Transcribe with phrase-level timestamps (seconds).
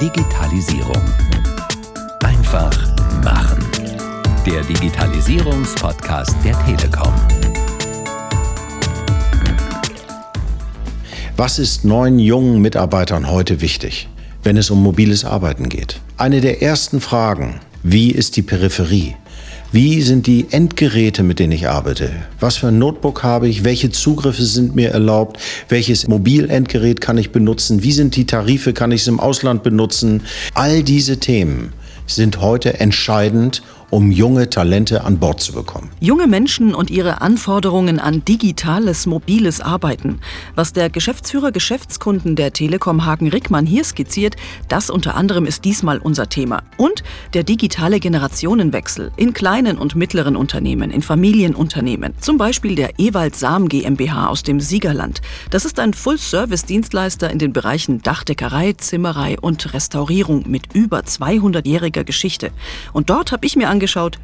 [0.00, 1.02] Digitalisierung.
[2.22, 2.72] Einfach
[3.22, 3.62] machen.
[4.46, 7.12] Der Digitalisierungspodcast der Telekom.
[11.36, 14.08] Was ist neuen jungen Mitarbeitern heute wichtig,
[14.42, 16.00] wenn es um mobiles Arbeiten geht?
[16.16, 19.16] Eine der ersten Fragen, wie ist die Peripherie?
[19.72, 22.10] Wie sind die Endgeräte, mit denen ich arbeite?
[22.40, 23.62] Was für ein Notebook habe ich?
[23.62, 25.38] Welche Zugriffe sind mir erlaubt?
[25.68, 27.84] Welches Mobilendgerät kann ich benutzen?
[27.84, 28.72] Wie sind die Tarife?
[28.72, 30.22] Kann ich es im Ausland benutzen?
[30.54, 31.72] All diese Themen
[32.08, 35.90] sind heute entscheidend, um junge Talente an Bord zu bekommen.
[36.00, 40.20] Junge Menschen und ihre Anforderungen an digitales, mobiles Arbeiten.
[40.54, 44.36] Was der Geschäftsführer Geschäftskunden der Telekom Hagen Rickmann hier skizziert,
[44.68, 46.62] das unter anderem ist diesmal unser Thema.
[46.76, 47.02] Und
[47.34, 52.14] der digitale Generationenwechsel in kleinen und mittleren Unternehmen, in Familienunternehmen.
[52.20, 55.20] Zum Beispiel der Ewald Sam GmbH aus dem Siegerland.
[55.50, 62.50] Das ist ein Full-Service-Dienstleister in den Bereichen Dachdeckerei, Zimmerei und Restaurierung mit über 200-jähriger Geschichte.
[62.92, 63.79] Und dort habe ich mir angeschaut,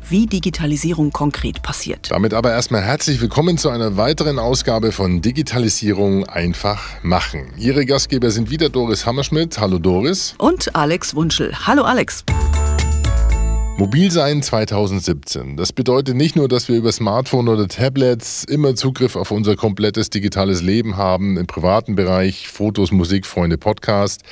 [0.08, 2.10] wie Digitalisierung konkret passiert.
[2.10, 7.52] Damit aber erstmal herzlich willkommen zu einer weiteren Ausgabe von Digitalisierung einfach machen.
[7.56, 9.58] Ihre Gastgeber sind wieder Doris Hammerschmidt.
[9.58, 10.34] Hallo Doris.
[10.38, 11.54] Und Alex Wunschel.
[11.66, 12.24] Hallo Alex.
[13.78, 15.58] Mobil sein 2017.
[15.58, 20.08] Das bedeutet nicht nur, dass wir über Smartphone oder Tablets immer Zugriff auf unser komplettes
[20.08, 24.22] digitales Leben haben, im privaten Bereich, Fotos, Musik, Freunde, Podcast.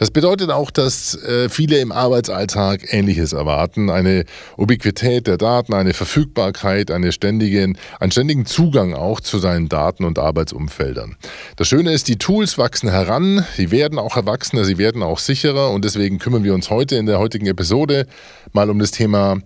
[0.00, 3.90] Das bedeutet auch, dass äh, viele im Arbeitsalltag Ähnliches erwarten.
[3.90, 4.24] Eine
[4.56, 10.18] Ubiquität der Daten, eine Verfügbarkeit, eine ständigen, einen ständigen Zugang auch zu seinen Daten und
[10.18, 11.16] Arbeitsumfeldern.
[11.56, 15.70] Das Schöne ist, die Tools wachsen heran, sie werden auch erwachsener, sie werden auch sicherer
[15.70, 18.06] und deswegen kümmern wir uns heute in der heutigen Episode
[18.54, 19.36] mal um das Thema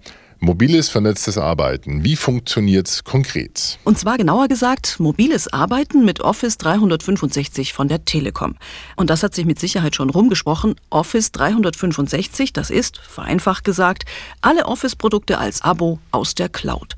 [0.45, 2.05] Mobiles vernetztes Arbeiten.
[2.05, 3.79] Wie funktioniert es konkret?
[3.83, 8.57] Und zwar genauer gesagt, mobiles Arbeiten mit Office 365 von der Telekom.
[8.97, 10.75] Und das hat sich mit Sicherheit schon rumgesprochen.
[10.91, 14.05] Office 365, das ist, vereinfacht gesagt,
[14.43, 16.95] alle Office-Produkte als Abo aus der Cloud.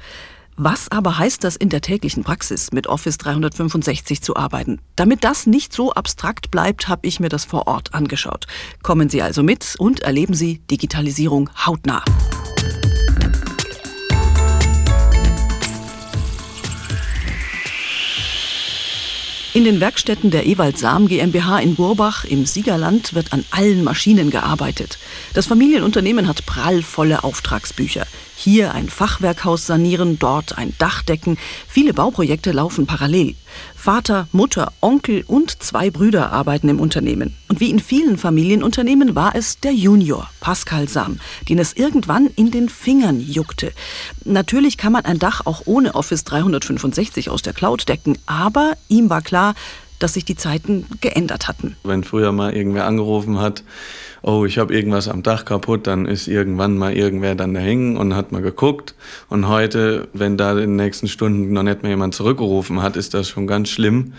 [0.56, 4.80] Was aber heißt das in der täglichen Praxis, mit Office 365 zu arbeiten?
[4.96, 8.46] Damit das nicht so abstrakt bleibt, habe ich mir das vor Ort angeschaut.
[8.82, 12.02] Kommen Sie also mit und erleben Sie Digitalisierung hautnah.
[19.56, 24.28] In den Werkstätten der Ewald Sam GmbH in Burbach im Siegerland wird an allen Maschinen
[24.28, 24.98] gearbeitet.
[25.32, 28.06] Das Familienunternehmen hat prallvolle Auftragsbücher.
[28.38, 31.38] Hier ein Fachwerkhaus sanieren, dort ein Dach decken.
[31.66, 33.34] Viele Bauprojekte laufen parallel.
[33.74, 37.34] Vater, Mutter, Onkel und zwei Brüder arbeiten im Unternehmen.
[37.48, 42.50] Und wie in vielen Familienunternehmen war es der Junior, Pascal Sam, den es irgendwann in
[42.50, 43.72] den Fingern juckte.
[44.24, 49.08] Natürlich kann man ein Dach auch ohne Office 365 aus der Cloud decken, aber ihm
[49.08, 49.54] war klar,
[49.98, 51.76] dass sich die Zeiten geändert hatten.
[51.82, 53.64] Wenn früher mal irgendwer angerufen hat,
[54.22, 57.96] oh, ich habe irgendwas am Dach kaputt, dann ist irgendwann mal irgendwer dann da hängen
[57.96, 58.94] und hat mal geguckt.
[59.28, 63.14] Und heute, wenn da in den nächsten Stunden noch nicht mehr jemand zurückgerufen hat, ist
[63.14, 64.14] das schon ganz schlimm.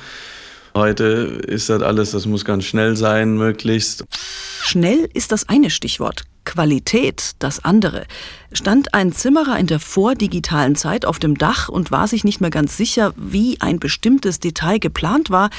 [0.76, 1.06] Heute
[1.48, 4.06] ist das alles, das muss ganz schnell sein, möglichst.
[4.62, 6.24] Schnell ist das eine Stichwort.
[6.46, 8.06] Qualität das andere.
[8.54, 12.52] Stand ein Zimmerer in der vordigitalen Zeit auf dem Dach und war sich nicht mehr
[12.52, 15.50] ganz sicher, wie ein bestimmtes Detail geplant war,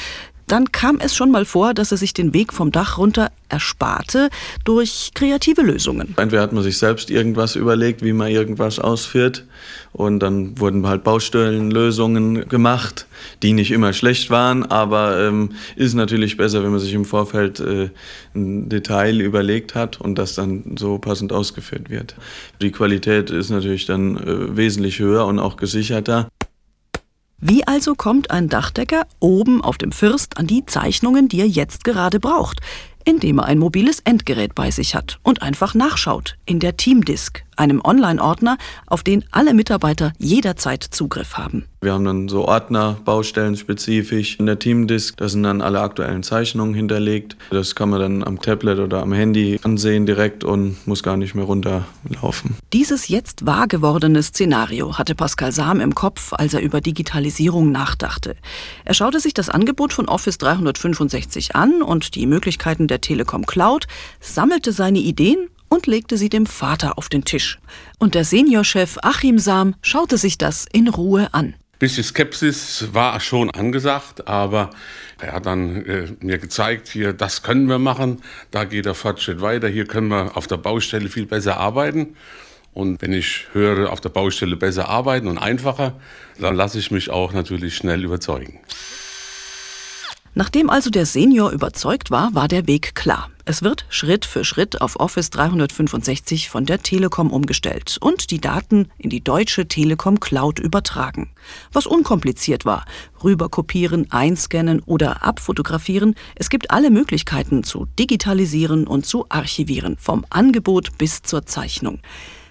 [0.48, 4.28] dann kam es schon mal vor, dass er sich den Weg vom Dach runter ersparte
[4.64, 6.14] durch kreative Lösungen.
[6.16, 9.44] Entweder hat man sich selbst irgendwas überlegt, wie man irgendwas ausführt
[9.92, 13.06] und dann wurden halt Baustellenlösungen gemacht,
[13.42, 17.60] die nicht immer schlecht waren, aber ähm, ist natürlich besser, wenn man sich im Vorfeld
[17.60, 17.90] äh,
[18.34, 22.14] ein Detail überlegt hat und das dann so passend ausgeführt wird.
[22.60, 26.28] Die Qualität ist natürlich dann äh, wesentlich höher und auch gesicherter.
[27.40, 31.84] Wie also kommt ein Dachdecker oben auf dem First an die Zeichnungen, die er jetzt
[31.84, 32.60] gerade braucht?
[33.04, 37.80] Indem er ein mobiles Endgerät bei sich hat und einfach nachschaut in der Teamdisk, einem
[37.82, 41.64] Online-Ordner, auf den alle Mitarbeiter jederzeit Zugriff haben.
[41.80, 45.16] Wir haben dann so Ordner, Baustellen spezifisch in der Teamdisk.
[45.16, 47.36] Da sind dann alle aktuellen Zeichnungen hinterlegt.
[47.50, 51.36] Das kann man dann am Tablet oder am Handy ansehen direkt und muss gar nicht
[51.36, 52.56] mehr runterlaufen.
[52.72, 58.34] Dieses jetzt wahr gewordene Szenario hatte Pascal Sam im Kopf, als er über Digitalisierung nachdachte.
[58.84, 63.86] Er schaute sich das Angebot von Office 365 an und die Möglichkeiten der Telekom Cloud,
[64.20, 67.58] sammelte seine Ideen und legte sie dem Vater auf den Tisch.
[67.98, 71.54] Und der Seniorchef Achim Sam schaute sich das in Ruhe an.
[71.78, 74.70] Bisschen Skepsis war schon angesagt, aber
[75.20, 78.20] er hat dann äh, mir gezeigt, hier, das können wir machen,
[78.50, 82.16] da geht der Fortschritt weiter, hier können wir auf der Baustelle viel besser arbeiten.
[82.74, 85.94] Und wenn ich höre, auf der Baustelle besser arbeiten und einfacher,
[86.40, 88.60] dann lasse ich mich auch natürlich schnell überzeugen.
[90.34, 93.30] Nachdem also der Senior überzeugt war, war der Weg klar.
[93.50, 98.90] Es wird Schritt für Schritt auf Office 365 von der Telekom umgestellt und die Daten
[98.98, 101.30] in die deutsche Telekom Cloud übertragen.
[101.72, 102.84] Was unkompliziert war.
[103.24, 106.14] Rüberkopieren, einscannen oder abfotografieren.
[106.34, 112.00] Es gibt alle Möglichkeiten zu digitalisieren und zu archivieren, vom Angebot bis zur Zeichnung.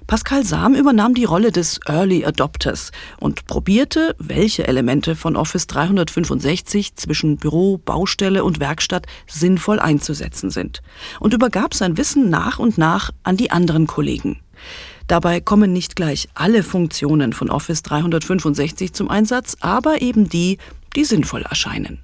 [0.07, 6.95] Pascal Sam übernahm die Rolle des Early Adopters und probierte, welche Elemente von Office 365
[6.95, 10.81] zwischen Büro, Baustelle und Werkstatt sinnvoll einzusetzen sind
[11.19, 14.39] und übergab sein Wissen nach und nach an die anderen Kollegen.
[15.07, 20.57] Dabei kommen nicht gleich alle Funktionen von Office 365 zum Einsatz, aber eben die,
[20.95, 21.99] die sinnvoll erscheinen.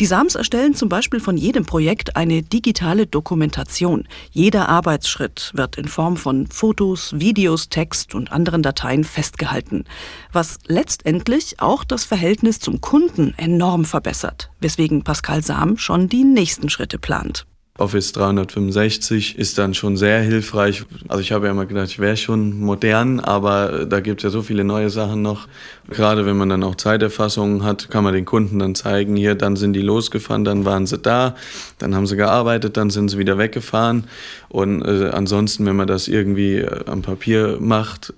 [0.00, 4.06] Die SAMs erstellen zum Beispiel von jedem Projekt eine digitale Dokumentation.
[4.30, 9.84] Jeder Arbeitsschritt wird in Form von Fotos, Videos, Text und anderen Dateien festgehalten,
[10.32, 16.68] was letztendlich auch das Verhältnis zum Kunden enorm verbessert, weswegen Pascal Sam schon die nächsten
[16.68, 17.46] Schritte plant.
[17.78, 20.84] Office 365 ist dann schon sehr hilfreich.
[21.08, 24.30] Also ich habe ja immer gedacht, ich wäre schon modern, aber da gibt es ja
[24.30, 25.48] so viele neue Sachen noch.
[25.88, 29.56] Gerade wenn man dann auch Zeiterfassungen hat, kann man den Kunden dann zeigen, hier, dann
[29.56, 31.34] sind die losgefahren, dann waren sie da,
[31.78, 34.04] dann haben sie gearbeitet, dann sind sie wieder weggefahren.
[34.50, 38.12] Und äh, ansonsten, wenn man das irgendwie äh, am Papier macht,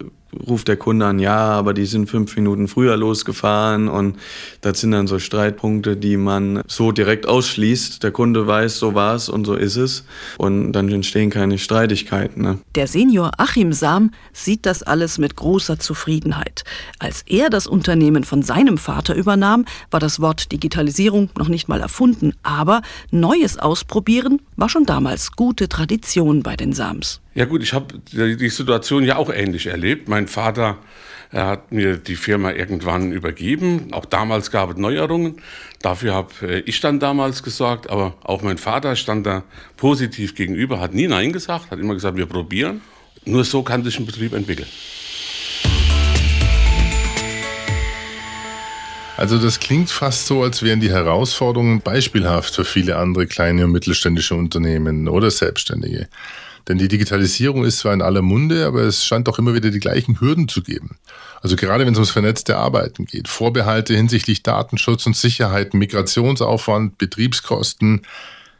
[0.47, 4.17] ruft der Kunde an, ja, aber die sind fünf Minuten früher losgefahren und
[4.61, 8.03] das sind dann so Streitpunkte, die man so direkt ausschließt.
[8.03, 10.05] Der Kunde weiß, so war es und so ist es
[10.39, 12.43] und dann entstehen keine Streitigkeiten.
[12.43, 12.59] Ne?
[12.75, 16.65] Der Senior Achim Sam sieht das alles mit großer Zufriedenheit.
[16.99, 21.81] Als er das Unternehmen von seinem Vater übernahm, war das Wort Digitalisierung noch nicht mal
[21.81, 27.21] erfunden, aber Neues ausprobieren war schon damals gute Tradition bei den Sams.
[27.35, 30.09] Ja gut, ich habe die Situation ja auch ähnlich erlebt.
[30.09, 30.79] Mein Vater
[31.35, 33.89] er hat mir die Firma irgendwann übergeben.
[33.93, 35.41] Auch damals gab es Neuerungen.
[35.83, 39.43] Dafür habe äh, ich dann damals gesorgt, aber auch mein Vater stand da
[39.77, 42.83] positiv gegenüber, hat nie Nein gesagt, hat immer gesagt, wir probieren.
[43.25, 44.69] Nur so kann sich ein Betrieb entwickeln.
[49.17, 53.73] Also das klingt fast so, als wären die Herausforderungen beispielhaft für viele andere kleine und
[53.73, 56.09] mittelständische Unternehmen oder Selbstständige.
[56.67, 59.81] Denn die Digitalisierung ist zwar in aller Munde, aber es scheint doch immer wieder die
[59.81, 60.97] gleichen Hürden zu geben.
[61.43, 68.03] Also gerade wenn es ums vernetzte Arbeiten geht, Vorbehalte hinsichtlich Datenschutz und Sicherheit, Migrationsaufwand, Betriebskosten.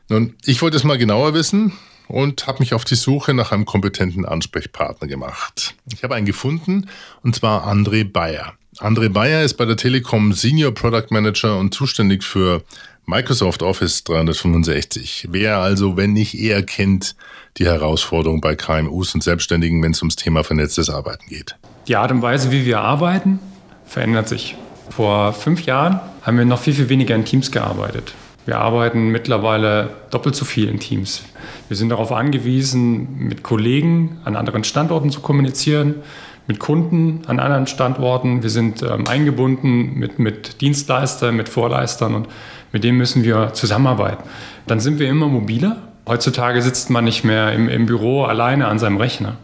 [0.09, 1.73] Nun, ich wollte es mal genauer wissen
[2.07, 5.75] und habe mich auf die Suche nach einem kompetenten Ansprechpartner gemacht.
[5.93, 6.89] Ich habe einen gefunden,
[7.23, 8.53] und zwar André Bayer.
[8.79, 12.63] André Bayer ist bei der Telekom Senior Product Manager und zuständig für
[13.07, 15.29] Microsoft Office 365.
[15.31, 17.15] Wer also, wenn nicht er, kennt
[17.59, 21.57] die Herausforderung bei KMUs und Selbstständigen, wenn es ums Thema vernetztes Arbeiten geht?
[21.87, 23.39] Die Art und Weise, wie wir arbeiten,
[23.87, 24.57] verändert sich.
[24.91, 28.13] Vor fünf Jahren haben wir noch viel, viel weniger in Teams gearbeitet.
[28.47, 31.23] Wir arbeiten mittlerweile doppelt so viel in Teams.
[31.69, 36.03] Wir sind darauf angewiesen, mit Kollegen an anderen Standorten zu kommunizieren,
[36.47, 38.43] mit Kunden an anderen Standorten.
[38.43, 42.29] Wir sind ähm, eingebunden mit, mit Dienstleistern, mit Vorleistern und
[42.73, 44.25] mit denen müssen wir zusammenarbeiten.
[44.67, 45.77] Dann sind wir immer mobiler.
[46.07, 49.37] Heutzutage sitzt man nicht mehr im, im Büro alleine an seinem Rechner,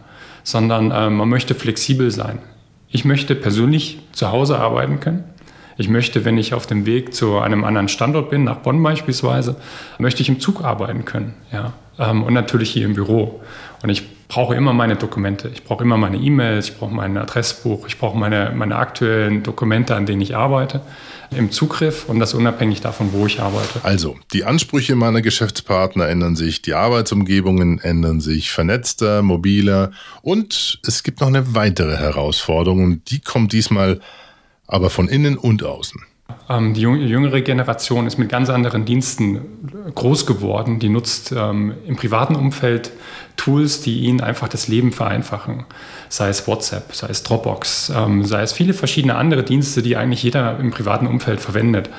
[0.43, 2.39] sondern äh, man möchte flexibel sein.
[2.89, 5.23] Ich möchte persönlich zu Hause arbeiten können.
[5.77, 9.55] Ich möchte, wenn ich auf dem Weg zu einem anderen Standort bin, nach Bonn beispielsweise,
[9.97, 11.33] möchte ich im Zug arbeiten können.
[11.51, 11.73] Ja?
[11.97, 13.41] Ähm, und natürlich hier im Büro.
[13.81, 15.51] Und ich brauche immer meine Dokumente.
[15.53, 19.93] Ich brauche immer meine E-Mails, ich brauche mein Adressbuch, ich brauche meine, meine aktuellen Dokumente,
[19.93, 20.79] an denen ich arbeite,
[21.31, 23.81] im Zugriff und das unabhängig davon, wo ich arbeite.
[23.83, 31.03] Also, die Ansprüche meiner Geschäftspartner ändern sich, die Arbeitsumgebungen ändern sich, vernetzter, mobiler und es
[31.03, 33.99] gibt noch eine weitere Herausforderung und die kommt diesmal
[34.65, 35.99] aber von innen und außen.
[36.49, 39.41] Ähm, die jüngere Generation ist mit ganz anderen Diensten
[39.95, 40.79] groß geworden.
[40.79, 42.91] Die nutzt ähm, im privaten Umfeld
[43.37, 45.65] Tools, die ihnen einfach das Leben vereinfachen.
[46.09, 50.23] Sei es WhatsApp, sei es Dropbox, ähm, sei es viele verschiedene andere Dienste, die eigentlich
[50.23, 51.89] jeder im privaten Umfeld verwendet.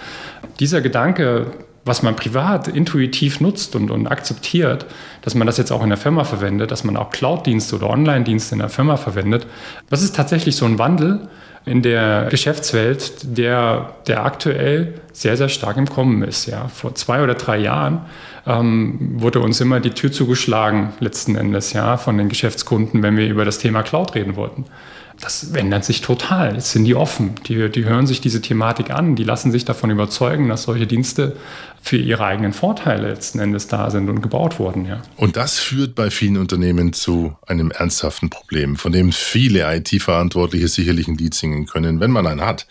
[0.61, 1.47] Dieser Gedanke,
[1.85, 4.87] was man privat intuitiv nutzt und, und akzeptiert,
[5.23, 8.55] dass man das jetzt auch in der Firma verwendet, dass man auch Cloud-Dienste oder Online-Dienste
[8.55, 9.47] in der Firma verwendet,
[9.91, 11.29] das ist tatsächlich so ein Wandel,
[11.65, 16.47] in der Geschäftswelt, der, der aktuell sehr, sehr stark im Kommen ist.
[16.47, 16.69] Ja.
[16.69, 18.03] Vor zwei oder drei Jahren
[18.47, 23.29] ähm, wurde uns immer die Tür zugeschlagen, letzten Endes, ja, von den Geschäftskunden, wenn wir
[23.29, 24.65] über das Thema Cloud reden wollten.
[25.23, 26.57] Das ändert sich total.
[26.57, 27.37] Jetzt sind die offen.
[27.47, 29.15] Die, die hören sich diese Thematik an.
[29.15, 31.37] Die lassen sich davon überzeugen, dass solche Dienste
[31.81, 34.85] für ihre eigenen Vorteile letzten Endes da sind und gebaut wurden.
[34.85, 35.01] Ja.
[35.17, 41.07] Und das führt bei vielen Unternehmen zu einem ernsthaften Problem, von dem viele IT-Verantwortliche sicherlich
[41.07, 42.67] ein Lied singen können, wenn man einen hat.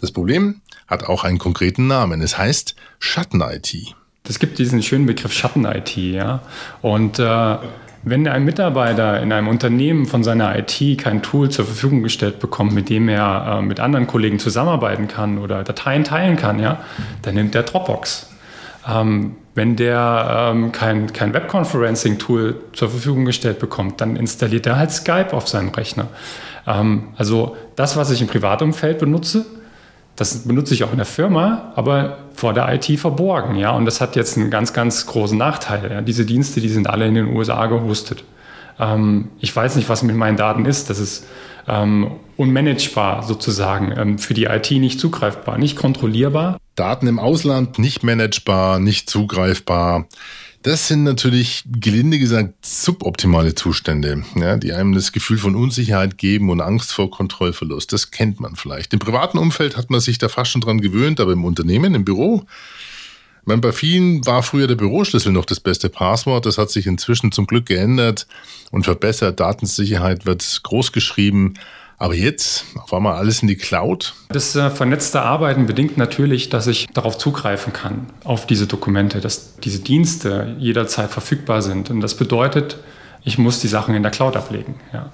[0.00, 2.22] Das Problem hat auch einen konkreten Namen.
[2.22, 3.94] Es heißt Schatten-IT.
[4.26, 6.40] Es gibt diesen schönen Begriff Schatten-IT, ja.
[6.80, 7.56] Und äh,
[8.02, 12.72] wenn ein Mitarbeiter in einem Unternehmen von seiner IT kein Tool zur Verfügung gestellt bekommt,
[12.72, 16.78] mit dem er äh, mit anderen Kollegen zusammenarbeiten kann oder Dateien teilen kann, ja,
[17.22, 18.30] dann nimmt er Dropbox.
[18.88, 24.92] Ähm, wenn der ähm, kein, kein Webconferencing-Tool zur Verfügung gestellt bekommt, dann installiert er halt
[24.92, 26.08] Skype auf seinem Rechner.
[26.66, 29.44] Ähm, also das, was ich im Privatumfeld benutze,
[30.20, 33.56] das benutze ich auch in der Firma, aber vor der IT verborgen.
[33.56, 33.70] Ja?
[33.70, 35.90] Und das hat jetzt einen ganz, ganz großen Nachteil.
[35.90, 36.02] Ja?
[36.02, 38.22] Diese Dienste, die sind alle in den USA gehostet.
[38.78, 40.90] Ähm, ich weiß nicht, was mit meinen Daten ist.
[40.90, 41.26] Das ist
[41.66, 46.58] ähm, unmanagebar sozusagen, ähm, für die IT nicht zugreifbar, nicht kontrollierbar.
[46.80, 50.08] Daten im Ausland nicht managebar, nicht zugreifbar.
[50.62, 56.48] Das sind natürlich, gelinde gesagt, suboptimale Zustände, ja, die einem das Gefühl von Unsicherheit geben
[56.48, 57.92] und Angst vor Kontrollverlust.
[57.92, 58.94] Das kennt man vielleicht.
[58.94, 62.06] Im privaten Umfeld hat man sich da fast schon dran gewöhnt, aber im Unternehmen, im
[62.06, 62.46] Büro,
[63.50, 66.46] meine, bei vielen war früher der Büroschlüssel noch das beste Passwort.
[66.46, 68.26] Das hat sich inzwischen zum Glück geändert
[68.70, 69.40] und verbessert.
[69.40, 71.54] Datensicherheit wird groß geschrieben.
[72.00, 74.14] Aber jetzt auf einmal alles in die Cloud.
[74.30, 79.56] Das äh, vernetzte Arbeiten bedingt natürlich, dass ich darauf zugreifen kann, auf diese Dokumente, dass
[79.56, 81.90] diese Dienste jederzeit verfügbar sind.
[81.90, 82.78] Und das bedeutet,
[83.24, 84.74] ich muss die Sachen in der Cloud ablegen.
[84.92, 85.10] Ja.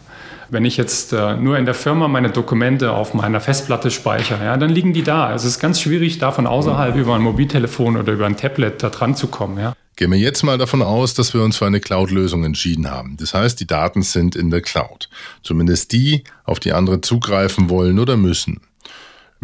[0.49, 4.57] Wenn ich jetzt äh, nur in der Firma meine Dokumente auf meiner Festplatte speichere, ja,
[4.57, 5.35] dann liegen die da.
[5.35, 8.91] Es ist ganz schwierig, da von außerhalb über ein Mobiltelefon oder über ein Tablet da
[8.91, 9.59] dran zu kommen.
[9.59, 9.75] Ja.
[9.97, 13.17] Gehen wir jetzt mal davon aus, dass wir uns für eine Cloud-Lösung entschieden haben.
[13.17, 15.09] Das heißt, die Daten sind in der Cloud.
[15.43, 18.61] Zumindest die, auf die andere zugreifen wollen oder müssen.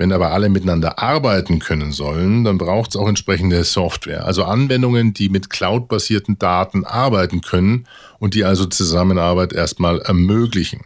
[0.03, 5.15] Wenn aber alle miteinander arbeiten können sollen, dann braucht es auch entsprechende Software, also Anwendungen,
[5.15, 7.87] die mit cloud-basierten Daten arbeiten können
[8.19, 10.81] und die also Zusammenarbeit erstmal ermöglichen.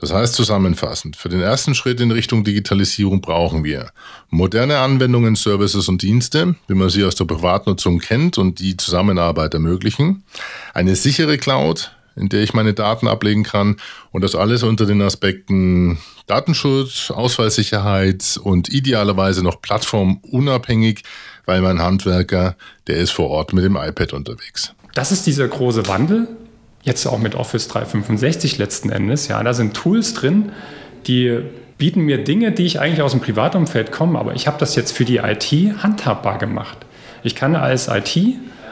[0.00, 3.92] Das heißt zusammenfassend, für den ersten Schritt in Richtung Digitalisierung brauchen wir
[4.28, 9.54] moderne Anwendungen, Services und Dienste, wie man sie aus der Privatnutzung kennt und die Zusammenarbeit
[9.54, 10.24] ermöglichen,
[10.74, 13.76] eine sichere Cloud, in der ich meine Daten ablegen kann
[14.10, 21.02] und das alles unter den Aspekten Datenschutz, Ausfallsicherheit und idealerweise noch plattformunabhängig,
[21.46, 24.74] weil mein Handwerker, der ist vor Ort mit dem iPad unterwegs.
[24.94, 26.28] Das ist dieser große Wandel,
[26.82, 30.52] jetzt auch mit Office 365 letzten Endes, ja, da sind Tools drin,
[31.06, 31.40] die
[31.78, 34.92] bieten mir Dinge, die ich eigentlich aus dem Privatumfeld komme, aber ich habe das jetzt
[34.92, 35.52] für die IT
[35.82, 36.78] handhabbar gemacht.
[37.24, 38.16] Ich kann als IT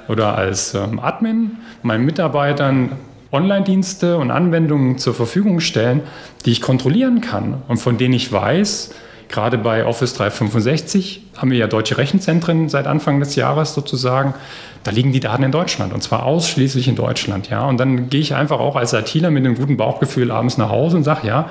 [0.09, 2.93] oder als ähm, Admin meinen Mitarbeitern
[3.33, 6.03] Online-Dienste und Anwendungen zur Verfügung stellen,
[6.45, 8.93] die ich kontrollieren kann und von denen ich weiß,
[9.29, 14.35] gerade bei Office 365 haben wir ja deutsche Rechenzentren seit Anfang des Jahres sozusagen,
[14.83, 17.49] da liegen die Daten in Deutschland und zwar ausschließlich in Deutschland.
[17.51, 17.67] Ja?
[17.67, 20.97] Und dann gehe ich einfach auch als ITler mit einem guten Bauchgefühl abends nach Hause
[20.97, 21.51] und sage, ja,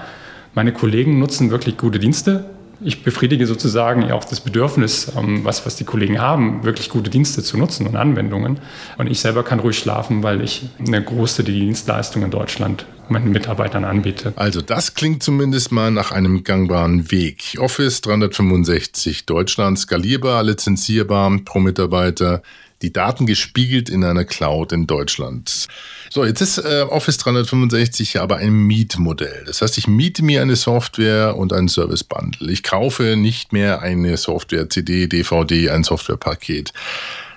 [0.56, 2.46] meine Kollegen nutzen wirklich gute Dienste.
[2.82, 7.44] Ich befriedige sozusagen auch das Bedürfnis, ähm, was, was die Kollegen haben, wirklich gute Dienste
[7.44, 8.60] zu nutzen und Anwendungen.
[8.98, 13.84] Und ich selber kann ruhig schlafen, weil ich eine große Dienstleistung in Deutschland meinen Mitarbeitern
[13.84, 14.34] anbiete.
[14.36, 17.58] Also das klingt zumindest mal nach einem gangbaren Weg.
[17.60, 22.42] Office 365 Deutschland skalierbar, lizenzierbar pro Mitarbeiter,
[22.82, 25.68] die Daten gespiegelt in einer Cloud in Deutschland.
[26.10, 29.44] So, jetzt ist äh, Office 365 aber ein Mietmodell.
[29.46, 32.52] Das heißt, ich miete mir eine Software und einen Service Bundle.
[32.52, 36.74] Ich kaufe nicht mehr eine Software CD, DVD, ein Softwarepaket.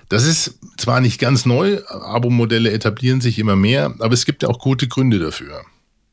[0.09, 4.51] Das ist zwar nicht ganz neu, Abo-Modelle etablieren sich immer mehr, aber es gibt ja
[4.51, 5.63] auch gute Gründe dafür.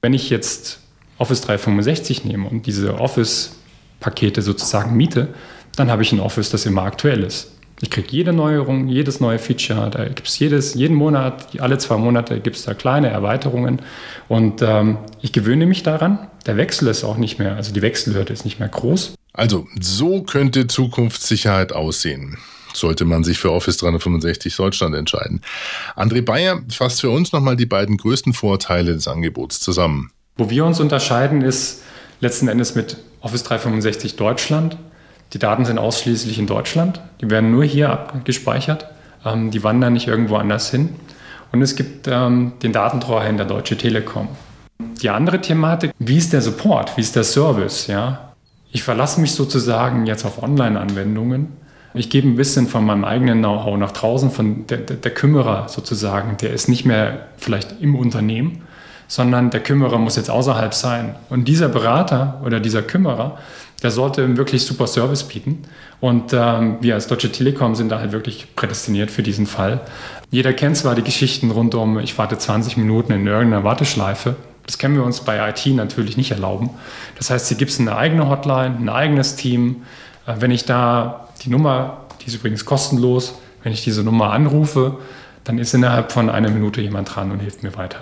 [0.02, 0.80] Wenn ich jetzt
[1.18, 5.34] Office 365 nehme und diese Office-Pakete sozusagen miete,
[5.76, 7.52] dann habe ich ein Office, das immer aktuell ist.
[7.82, 11.96] Ich kriege jede Neuerung, jedes neue Feature, da gibt es jedes, jeden Monat, alle zwei
[11.96, 13.82] Monate gibt es da kleine Erweiterungen
[14.28, 16.28] und ähm, ich gewöhne mich daran.
[16.46, 19.14] Der Wechsel ist auch nicht mehr, also die Wechselhürde ist nicht mehr groß.
[19.32, 22.38] Also, so könnte Zukunftssicherheit aussehen.
[22.74, 25.42] Sollte man sich für Office 365 Deutschland entscheiden.
[25.96, 30.12] André Bayer fasst für uns nochmal die beiden größten Vorteile des Angebots zusammen.
[30.38, 31.82] Wo wir uns unterscheiden, ist
[32.20, 34.78] letzten Endes mit Office 365 Deutschland
[35.34, 37.02] die Daten sind ausschließlich in Deutschland.
[37.22, 38.88] Die werden nur hier abgespeichert.
[39.26, 40.90] Ähm, die wandern nicht irgendwo anders hin.
[41.52, 44.30] Und es gibt ähm, den Datentreuhänder Deutsche Telekom.
[45.02, 47.88] Die andere Thematik, wie ist der Support, wie ist der Service?
[47.88, 48.34] Ja?
[48.72, 51.48] Ich verlasse mich sozusagen jetzt auf Online-Anwendungen.
[51.94, 55.68] Ich gebe ein bisschen von meinem eigenen Know-how nach draußen, von der, der, der Kümmerer
[55.70, 56.38] sozusagen.
[56.38, 58.62] Der ist nicht mehr vielleicht im Unternehmen,
[59.08, 61.16] sondern der Kümmerer muss jetzt außerhalb sein.
[61.30, 63.40] Und dieser Berater oder dieser Kümmerer,
[63.80, 65.64] der sollte wirklich super Service bieten.
[66.00, 69.82] Und ähm, wir als Deutsche Telekom sind da halt wirklich prädestiniert für diesen Fall.
[70.32, 74.36] Jeder kennt zwar die Geschichten rund um, ich warte 20 Minuten in irgendeiner Warteschleife.
[74.66, 76.70] Das können wir uns bei IT natürlich nicht erlauben.
[77.18, 79.78] Das heißt, hier gibt es eine eigene Hotline, ein eigenes Team,
[80.30, 84.98] Äh, wenn ich da die Nummer, die ist übrigens kostenlos, wenn ich diese Nummer anrufe,
[85.44, 88.02] dann ist innerhalb von einer Minute jemand dran und hilft mir weiter.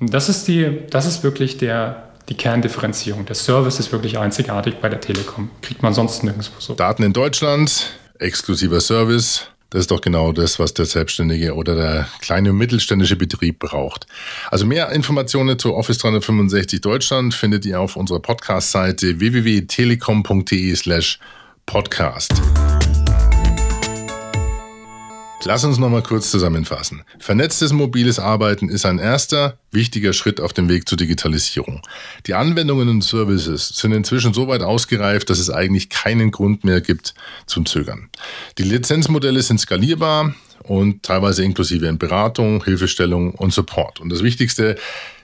[0.00, 3.26] Und das ist, die, das ist wirklich der, die Kerndifferenzierung.
[3.26, 5.50] Der Service ist wirklich einzigartig bei der Telekom.
[5.62, 6.74] Kriegt man sonst nirgendwo so.
[6.74, 9.48] Daten in Deutschland, exklusiver Service.
[9.70, 14.06] Das ist doch genau das, was der Selbstständige oder der kleine und mittelständische Betrieb braucht.
[14.50, 21.18] Also mehr Informationen zu Office 365 Deutschland findet ihr auf unserer Podcast-Seite www.telekom.de slash
[21.66, 22.32] podcast.
[25.46, 27.04] Lass uns noch mal kurz zusammenfassen.
[27.20, 31.82] Vernetztes mobiles Arbeiten ist ein erster wichtiger Schritt auf dem Weg zur Digitalisierung.
[32.26, 36.80] Die Anwendungen und Services sind inzwischen so weit ausgereift, dass es eigentlich keinen Grund mehr
[36.80, 37.14] gibt
[37.46, 38.08] zum Zögern.
[38.58, 40.34] Die Lizenzmodelle sind skalierbar
[40.64, 44.00] und teilweise inklusive in Beratung, Hilfestellung und Support.
[44.00, 44.74] Und das Wichtigste,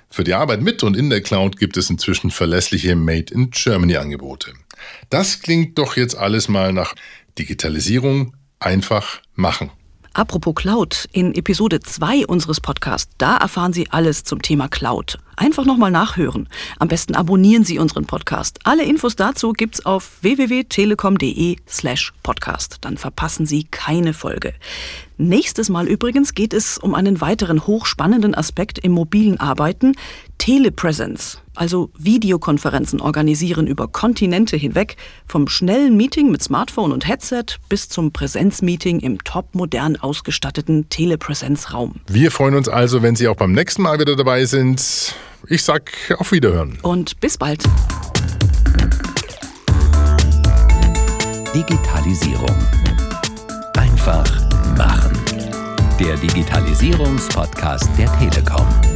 [0.08, 3.96] für die Arbeit mit und in der Cloud gibt es inzwischen verlässliche Made in Germany
[3.96, 4.52] Angebote.
[5.10, 6.94] Das klingt doch jetzt alles mal nach
[7.36, 9.72] Digitalisierung einfach machen.
[10.14, 15.18] Apropos Cloud, in Episode 2 unseres Podcasts, da erfahren Sie alles zum Thema Cloud.
[15.36, 16.48] Einfach nochmal nachhören.
[16.78, 18.58] Am besten abonnieren Sie unseren Podcast.
[18.64, 22.76] Alle Infos dazu gibt's auf www.telekom.de slash podcast.
[22.82, 24.52] Dann verpassen Sie keine Folge.
[25.22, 29.94] Nächstes Mal übrigens geht es um einen weiteren hochspannenden Aspekt im mobilen Arbeiten,
[30.36, 37.88] Telepresence, also Videokonferenzen organisieren über Kontinente hinweg, vom schnellen Meeting mit Smartphone und Headset bis
[37.88, 42.00] zum Präsenzmeeting im topmodern ausgestatteten Telepräsenzraum.
[42.08, 45.14] Wir freuen uns also, wenn Sie auch beim nächsten Mal wieder dabei sind.
[45.46, 46.80] Ich sag auf Wiederhören.
[46.82, 47.62] Und bis bald.
[51.54, 52.56] Digitalisierung.
[53.76, 54.51] Einfach
[54.86, 55.12] machen.
[56.00, 58.91] Der Digitalisierungspodcast der Telekom.